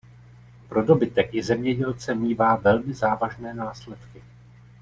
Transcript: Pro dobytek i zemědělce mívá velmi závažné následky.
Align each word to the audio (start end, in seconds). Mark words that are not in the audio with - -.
Pro 0.69 0.83
dobytek 0.83 1.33
i 1.33 1.43
zemědělce 1.43 2.15
mívá 2.15 2.55
velmi 2.55 2.93
závažné 2.93 3.53
následky. 3.53 4.23